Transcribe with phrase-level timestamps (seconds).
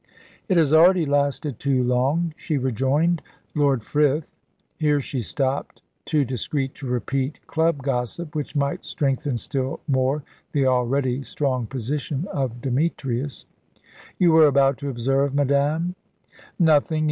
[0.49, 3.21] "It has already lasted too long," she rejoined.
[3.53, 4.31] "Lord Frith"
[4.79, 10.65] Here she stopped, too discreet to repeat club gossip, which might strengthen still more the
[10.65, 13.45] already strong position of Demetrius.
[14.17, 15.93] "You were about to observe, madame?"
[16.57, 16.99] "Nothing!